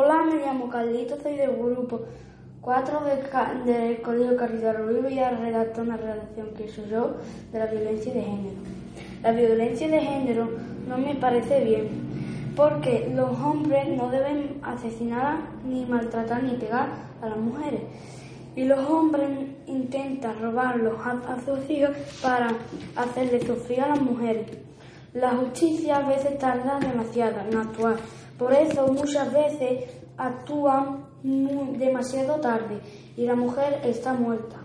[0.00, 2.02] Hola, me llamo Carlito, soy del grupo
[2.60, 3.00] 4
[3.66, 7.16] del Colegio Carrito Rubio y redactar una redacción que soy yo
[7.50, 8.54] de la violencia de género.
[9.24, 10.50] La violencia de género
[10.86, 11.88] no me parece bien,
[12.54, 15.38] porque los hombres no deben asesinar
[15.68, 16.90] ni maltratar ni pegar
[17.20, 17.80] a las mujeres.
[18.54, 19.28] Y los hombres
[19.66, 21.90] intentan robarlos a, a sus hijos
[22.22, 22.52] para
[22.94, 24.46] hacerle sufrir a las mujeres.
[25.12, 27.96] La justicia a veces tarda demasiado en actuar,
[28.38, 29.84] por eso muchas veces
[30.16, 32.80] actúan demasiado tarde
[33.16, 34.56] y la mujer está muerta.